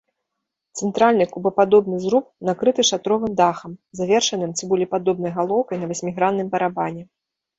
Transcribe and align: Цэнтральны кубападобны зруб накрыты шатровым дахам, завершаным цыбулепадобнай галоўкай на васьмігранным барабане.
Цэнтральны 0.79 1.25
кубападобны 1.33 1.97
зруб 2.05 2.25
накрыты 2.49 2.85
шатровым 2.91 3.37
дахам, 3.43 3.71
завершаным 4.01 4.55
цыбулепадобнай 4.61 5.31
галоўкай 5.37 5.77
на 5.83 5.91
васьмігранным 5.91 6.47
барабане. 6.55 7.03